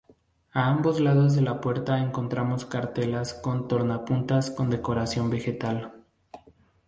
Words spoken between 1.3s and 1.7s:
de la